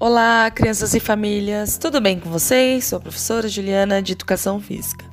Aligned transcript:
Olá, 0.00 0.48
crianças 0.52 0.94
e 0.94 1.00
famílias, 1.00 1.76
tudo 1.76 2.00
bem 2.00 2.20
com 2.20 2.30
vocês? 2.30 2.84
Sou 2.84 2.98
a 2.98 3.00
professora 3.00 3.48
Juliana 3.48 4.00
de 4.00 4.12
Educação 4.12 4.60
Física. 4.60 5.04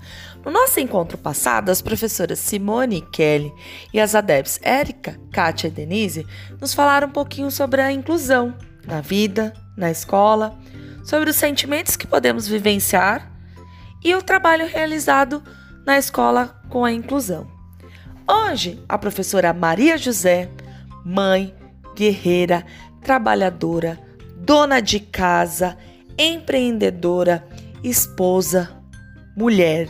No 0.46 0.52
nosso 0.52 0.80
encontro 0.80 1.18
passado, 1.18 1.72
as 1.72 1.82
professoras 1.82 2.38
Simone 2.38 2.98
e 2.98 3.02
Kelly 3.02 3.52
e 3.92 4.00
as 4.00 4.14
adepts 4.14 4.60
Érica, 4.62 5.20
Kátia 5.32 5.70
e 5.70 5.72
Denise 5.72 6.28
nos 6.62 6.76
falaram 6.76 7.08
um 7.08 7.12
pouquinho 7.12 7.50
sobre 7.50 7.82
a 7.82 7.92
inclusão 7.92 8.54
na 8.86 9.02
vida, 9.02 9.56
na 9.76 9.90
escola, 9.90 10.56
sobre 11.04 11.32
os 11.32 11.36
sentimentos 11.36 11.96
que 11.96 12.06
podemos 12.06 12.48
vivenciar 12.48 13.32
e 14.04 14.14
o 14.14 14.22
trabalho 14.22 14.68
realizado 14.68 15.42
na 15.84 15.98
escola 15.98 16.62
com 16.70 16.86
a 16.86 16.92
inclusão. 16.92 17.48
Hoje, 18.30 18.80
a 18.88 19.00
professora 19.00 19.52
Maria 19.52 19.98
José, 19.98 20.48
mãe, 21.04 21.56
guerreira, 21.96 22.64
trabalhadora, 23.02 24.06
dona 24.36 24.80
de 24.82 25.00
casa, 25.00 25.78
empreendedora, 26.18 27.46
esposa, 27.84 28.70
mulher 29.36 29.88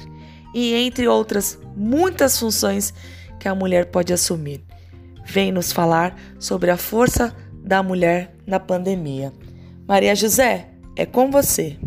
e 0.54 0.73
entre 0.73 1.08
outras 1.08 1.59
muitas 1.76 2.40
funções 2.40 2.94
que 3.40 3.48
a 3.48 3.55
mulher 3.55 3.88
pode 3.88 4.13
assumir. 4.13 4.63
Vem 5.26 5.52
nos 5.52 5.71
falar 5.71 6.16
sobre 6.40 6.71
a 6.71 6.77
força 6.77 7.35
da 7.63 7.81
mulher 7.81 8.35
na 8.45 8.59
pandemia. 8.59 9.34
Maria 9.88 10.16
José, 10.16 10.70
é 10.96 11.05
com 11.05 11.30
você. 11.30 11.77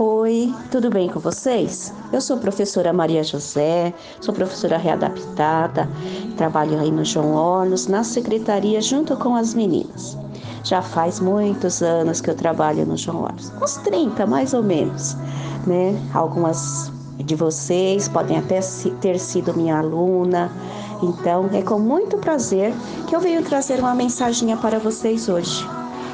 Oi, 0.00 0.54
tudo 0.70 0.90
bem 0.90 1.08
com 1.08 1.18
vocês? 1.18 1.92
Eu 2.12 2.20
sou 2.20 2.36
professora 2.36 2.92
Maria 2.92 3.24
José, 3.24 3.92
sou 4.20 4.32
professora 4.32 4.78
readaptada, 4.78 5.88
trabalho 6.36 6.78
aí 6.78 6.88
no 6.88 7.04
João 7.04 7.34
Hornos, 7.34 7.88
na 7.88 8.04
secretaria 8.04 8.80
junto 8.80 9.16
com 9.16 9.34
as 9.34 9.54
meninas. 9.54 10.16
Já 10.62 10.82
faz 10.82 11.18
muitos 11.18 11.82
anos 11.82 12.20
que 12.20 12.30
eu 12.30 12.36
trabalho 12.36 12.86
no 12.86 12.96
João 12.96 13.24
Hornos, 13.24 13.52
uns 13.60 13.74
30 13.78 14.24
mais 14.24 14.54
ou 14.54 14.62
menos, 14.62 15.16
né? 15.66 16.00
Algumas 16.14 16.92
de 17.16 17.34
vocês 17.34 18.06
podem 18.06 18.38
até 18.38 18.60
ter 19.00 19.18
sido 19.18 19.52
minha 19.52 19.80
aluna, 19.80 20.48
então 21.02 21.50
é 21.52 21.60
com 21.60 21.80
muito 21.80 22.18
prazer 22.18 22.72
que 23.08 23.16
eu 23.16 23.20
venho 23.20 23.42
trazer 23.42 23.80
uma 23.80 23.96
mensaginha 23.96 24.56
para 24.56 24.78
vocês 24.78 25.28
hoje. 25.28 25.68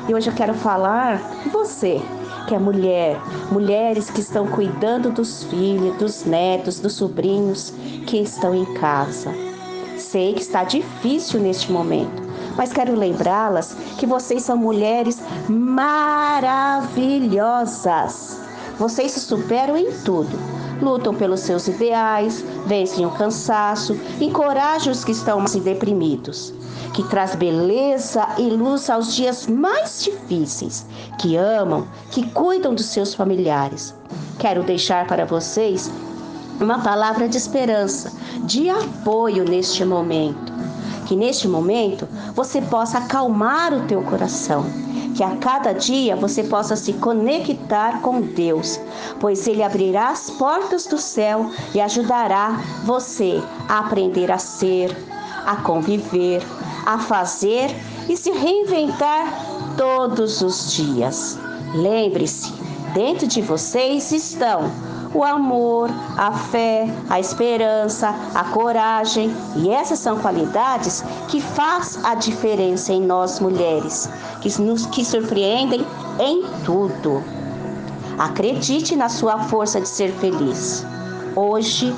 E 0.09 0.15
hoje 0.15 0.31
eu 0.31 0.35
quero 0.35 0.55
falar 0.55 1.21
você 1.53 2.01
que 2.47 2.55
é 2.55 2.59
mulher, 2.59 3.21
mulheres 3.51 4.11
que 4.11 4.21
estão 4.21 4.47
cuidando 4.47 5.11
dos 5.11 5.45
filhos, 5.45 5.97
dos 5.97 6.25
netos, 6.25 6.79
dos 6.81 6.93
sobrinhos 6.95 7.73
que 8.07 8.19
estão 8.19 8.55
em 8.55 8.65
casa. 8.75 9.33
Sei 9.99 10.35
que 10.35 10.43
está 10.43 10.63
difícil 10.65 11.41
neste 11.41 11.73
momento, 11.73 12.23
mas 12.57 12.73
quero 12.73 12.95
lembrá-las 12.95 13.75
que 13.99 14.07
vocês 14.07 14.43
são 14.43 14.57
mulheres 14.57 15.21
maravilhosas. 15.49 18.39
Vocês 18.79 19.11
se 19.13 19.21
superam 19.21 19.77
em 19.77 19.91
tudo. 20.05 20.55
Lutam 20.83 21.15
pelos 21.15 21.39
seus 21.41 21.69
ideais, 21.69 22.45
vencem 22.67 23.07
o 23.07 23.11
cansaço, 23.13 23.97
encorajam 24.21 24.93
os 24.93 25.05
que 25.05 25.13
estão 25.13 25.39
mais 25.39 25.55
deprimidos 25.55 26.53
que 26.95 27.03
traz 27.03 27.35
beleza 27.35 28.27
e 28.39 28.49
luz 28.49 28.89
aos 28.89 29.15
dias 29.15 29.49
mais 29.49 30.05
difíceis, 30.05 30.87
que 31.19 31.37
amam, 31.37 31.89
que 32.13 32.31
cuidam 32.31 32.73
dos 32.73 32.87
seus 32.87 33.13
familiares. 33.13 33.93
Quero 34.39 34.63
deixar 34.63 35.05
para 35.07 35.27
vocês 35.27 35.91
uma 36.61 36.79
palavra 36.79 37.29
de 37.29 37.37
esperança, 37.37 38.13
de 38.45 38.71
apoio 38.71 39.45
neste 39.45 39.85
momento. 39.85 40.53
Que 41.07 41.17
neste 41.17 41.49
momento 41.49 42.09
você 42.33 42.63
possa 42.63 42.99
acalmar 42.99 43.75
o 43.75 43.87
teu 43.87 44.01
coração, 44.03 44.65
que 45.17 45.23
a 45.23 45.37
cada 45.37 45.73
dia 45.73 46.15
você 46.15 46.45
possa 46.45 46.77
se 46.77 46.93
conectar 46.95 48.01
com 48.03 48.21
Deus, 48.21 48.81
pois 49.19 49.47
Ele 49.49 49.65
abrirá 49.65 50.11
as 50.11 50.31
portas 50.31 50.87
do 50.87 50.97
céu 50.97 51.51
e 51.75 51.81
ajudará 51.81 52.61
você 52.85 53.43
a 53.69 53.81
aprender 53.81 54.31
a 54.31 54.39
ser, 54.39 54.97
a 55.45 55.57
conviver, 55.57 56.43
a 56.87 56.99
fazer 56.99 57.75
e 58.09 58.17
se 58.17 58.31
reinventar 58.31 59.27
todos 59.77 60.41
os 60.41 60.73
dias. 60.73 61.39
Lembre-se, 61.75 62.53
dentro 62.93 63.27
de 63.27 63.43
vocês 63.43 64.13
estão 64.13 64.71
o 65.15 65.23
amor, 65.23 65.89
a 66.17 66.33
fé, 66.33 66.93
a 67.09 67.21
esperança, 67.21 68.13
a 68.35 68.45
coragem, 68.45 69.35
e 69.57 69.71
essas 69.71 70.01
são 70.01 70.19
qualidades 70.19 71.05
que 71.29 71.41
faz 71.41 72.05
a 72.05 72.17
diferença 72.17 72.93
em 72.93 73.01
nós 73.01 73.39
mulheres, 73.39 74.11
que 74.41 74.61
nos 74.61 74.87
que 74.87 75.05
surpreendem 75.05 75.87
em 76.19 76.43
tudo. 76.65 77.23
Acredite 78.19 78.97
na 78.97 79.09
sua 79.09 79.39
força 79.45 79.81
de 79.81 79.89
ser 79.89 80.13
feliz, 80.15 80.85
hoje 81.37 81.95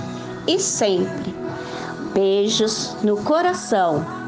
e 0.47 0.59
sempre. 0.61 1.35
Beijos 2.13 2.97
no 3.03 3.17
coração 3.19 4.26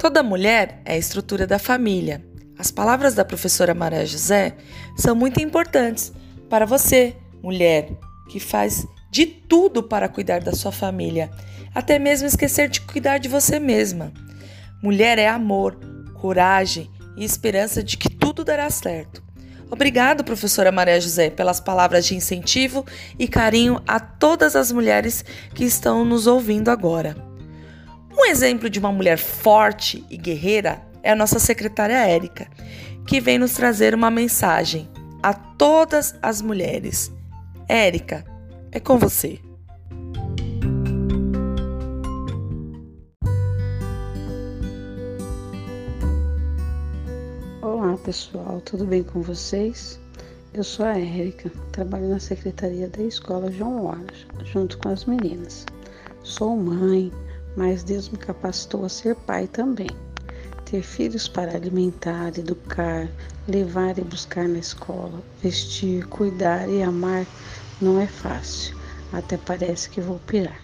Toda 0.00 0.22
mulher 0.22 0.80
é 0.86 0.94
a 0.94 0.96
estrutura 0.96 1.46
da 1.46 1.58
família. 1.58 2.24
As 2.58 2.70
palavras 2.70 3.14
da 3.14 3.22
professora 3.22 3.74
Maria 3.74 4.06
José 4.06 4.56
são 4.96 5.14
muito 5.14 5.42
importantes 5.42 6.10
para 6.48 6.64
você, 6.64 7.14
mulher, 7.42 7.90
que 8.30 8.40
faz 8.40 8.86
de 9.10 9.26
tudo 9.26 9.82
para 9.82 10.08
cuidar 10.08 10.40
da 10.40 10.54
sua 10.54 10.72
família, 10.72 11.30
até 11.74 11.98
mesmo 11.98 12.26
esquecer 12.26 12.70
de 12.70 12.80
cuidar 12.80 13.18
de 13.18 13.28
você 13.28 13.60
mesma. 13.60 14.10
Mulher 14.82 15.18
é 15.18 15.28
amor, 15.28 15.78
coragem 16.14 16.90
e 17.14 17.22
esperança 17.22 17.82
de 17.82 17.98
que 17.98 18.08
tudo 18.08 18.42
dará 18.42 18.70
certo. 18.70 19.22
Obrigado, 19.70 20.24
professora 20.24 20.72
Maria 20.72 20.98
José, 20.98 21.28
pelas 21.28 21.60
palavras 21.60 22.06
de 22.06 22.14
incentivo 22.16 22.86
e 23.18 23.28
carinho 23.28 23.82
a 23.86 24.00
todas 24.00 24.56
as 24.56 24.72
mulheres 24.72 25.22
que 25.54 25.64
estão 25.64 26.06
nos 26.06 26.26
ouvindo 26.26 26.70
agora. 26.70 27.29
Um 28.22 28.26
exemplo 28.26 28.68
de 28.68 28.78
uma 28.78 28.92
mulher 28.92 29.16
forte 29.16 30.04
e 30.10 30.16
guerreira 30.18 30.82
é 31.02 31.10
a 31.10 31.16
nossa 31.16 31.38
secretária 31.38 32.06
Érica, 32.06 32.46
que 33.06 33.18
vem 33.18 33.38
nos 33.38 33.54
trazer 33.54 33.94
uma 33.94 34.10
mensagem 34.10 34.86
a 35.22 35.32
todas 35.32 36.14
as 36.20 36.42
mulheres. 36.42 37.10
Érica, 37.66 38.22
é 38.70 38.78
com 38.78 38.98
você. 38.98 39.40
Olá 47.62 47.96
pessoal, 48.04 48.60
tudo 48.66 48.84
bem 48.84 49.02
com 49.02 49.22
vocês? 49.22 49.98
Eu 50.52 50.62
sou 50.62 50.84
a 50.84 50.98
Érica, 50.98 51.50
trabalho 51.72 52.10
na 52.10 52.20
secretaria 52.20 52.86
da 52.86 53.02
escola 53.02 53.50
João 53.50 53.84
Wallace, 53.84 54.26
junto 54.44 54.76
com 54.76 54.90
as 54.90 55.06
meninas. 55.06 55.64
Sou 56.22 56.54
mãe, 56.54 57.10
mas 57.60 57.82
Deus 57.82 58.08
me 58.08 58.16
capacitou 58.16 58.86
a 58.86 58.88
ser 58.88 59.14
pai 59.14 59.46
também. 59.46 59.90
Ter 60.64 60.80
filhos 60.80 61.28
para 61.28 61.54
alimentar, 61.54 62.28
educar, 62.38 63.06
levar 63.46 63.98
e 63.98 64.00
buscar 64.00 64.48
na 64.48 64.60
escola, 64.60 65.22
vestir, 65.42 66.06
cuidar 66.06 66.70
e 66.70 66.82
amar 66.82 67.26
não 67.78 68.00
é 68.00 68.06
fácil. 68.06 68.74
Até 69.12 69.36
parece 69.36 69.90
que 69.90 70.00
vou 70.00 70.18
pirar. 70.20 70.58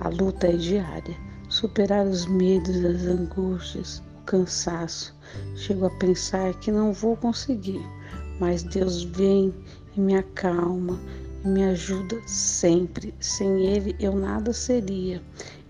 A 0.00 0.08
luta 0.08 0.48
é 0.48 0.56
diária. 0.56 1.16
Superar 1.48 2.04
os 2.04 2.26
medos, 2.26 2.84
as 2.84 3.02
angústias, 3.02 4.02
o 4.20 4.24
cansaço. 4.24 5.14
Chego 5.54 5.86
a 5.86 5.90
pensar 5.90 6.54
que 6.54 6.72
não 6.72 6.92
vou 6.92 7.16
conseguir, 7.16 7.86
mas 8.40 8.64
Deus 8.64 9.04
vem 9.04 9.54
e 9.96 10.00
me 10.00 10.16
acalma 10.16 10.98
e 11.44 11.48
me 11.48 11.62
ajuda 11.66 12.20
sempre. 12.26 13.14
Sem 13.20 13.64
Ele 13.64 13.94
eu 14.00 14.16
nada 14.16 14.52
seria. 14.52 15.22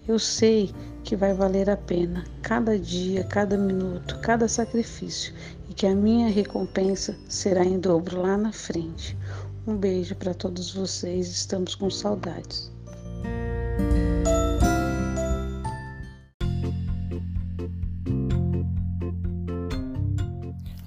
Eu 0.08 0.18
sei 0.18 0.74
que 1.04 1.14
vai 1.14 1.32
valer 1.32 1.70
a 1.70 1.76
pena 1.76 2.24
cada 2.42 2.76
dia, 2.76 3.22
cada 3.22 3.56
minuto, 3.56 4.18
cada 4.20 4.48
sacrifício 4.48 5.32
e 5.70 5.74
que 5.74 5.86
a 5.86 5.94
minha 5.94 6.28
recompensa 6.28 7.16
será 7.28 7.64
em 7.64 7.78
dobro 7.78 8.20
lá 8.20 8.36
na 8.36 8.52
frente. 8.52 9.16
Um 9.64 9.76
beijo 9.76 10.16
para 10.16 10.34
todos 10.34 10.74
vocês, 10.74 11.28
estamos 11.28 11.76
com 11.76 11.88
saudades. 11.88 12.72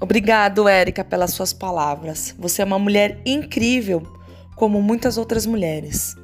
Obrigado, 0.02 0.68
Érica, 0.68 1.06
pelas 1.06 1.32
suas 1.32 1.54
palavras. 1.54 2.36
Você 2.38 2.62
é 2.62 2.66
uma 2.66 2.78
mulher 2.78 3.22
incrível, 3.26 4.04
como 4.58 4.82
muitas 4.82 5.18
outras 5.18 5.46
mulheres. 5.46 6.18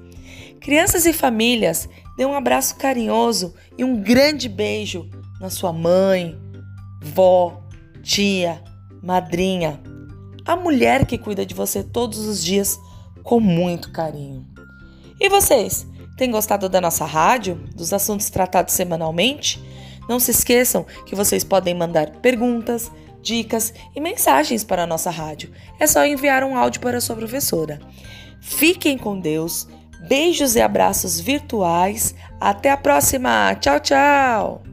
Crianças 0.61 1.07
e 1.07 1.11
famílias, 1.11 1.89
dê 2.15 2.23
um 2.23 2.35
abraço 2.35 2.75
carinhoso 2.75 3.55
e 3.77 3.83
um 3.83 3.99
grande 3.99 4.47
beijo 4.47 5.09
na 5.39 5.49
sua 5.49 5.73
mãe, 5.73 6.39
vó, 7.01 7.63
tia, 8.03 8.63
madrinha, 9.01 9.81
a 10.45 10.55
mulher 10.55 11.05
que 11.07 11.17
cuida 11.17 11.43
de 11.43 11.55
você 11.55 11.83
todos 11.83 12.19
os 12.19 12.43
dias, 12.43 12.79
com 13.23 13.39
muito 13.39 13.91
carinho. 13.91 14.45
E 15.19 15.29
vocês, 15.29 15.87
têm 16.15 16.29
gostado 16.29 16.69
da 16.69 16.79
nossa 16.79 17.05
rádio, 17.05 17.55
dos 17.75 17.91
assuntos 17.91 18.29
tratados 18.29 18.75
semanalmente? 18.75 19.59
Não 20.07 20.19
se 20.19 20.29
esqueçam 20.29 20.85
que 21.05 21.15
vocês 21.15 21.43
podem 21.43 21.73
mandar 21.73 22.11
perguntas, 22.17 22.91
dicas 23.21 23.73
e 23.95 23.99
mensagens 23.99 24.63
para 24.63 24.83
a 24.83 24.87
nossa 24.87 25.09
rádio. 25.09 25.51
É 25.79 25.87
só 25.87 26.05
enviar 26.05 26.43
um 26.43 26.55
áudio 26.55 26.81
para 26.81 26.97
a 26.97 27.01
sua 27.01 27.15
professora. 27.15 27.79
Fiquem 28.41 28.97
com 28.97 29.19
Deus, 29.19 29.67
beijos 30.07 30.55
e 30.55 30.61
abraços 30.61 31.19
virtuais. 31.19 32.15
Até 32.39 32.71
a 32.71 32.77
próxima! 32.77 33.55
Tchau, 33.55 33.79
tchau! 33.79 34.70